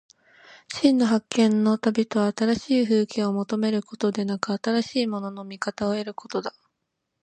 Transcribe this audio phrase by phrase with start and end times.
[0.73, 6.55] 真の発見の旅とは、新しい風景を求めることでなく、新しいものの見方を得ることだ。